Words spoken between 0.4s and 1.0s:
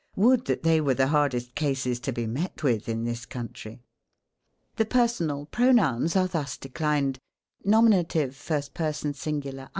that they were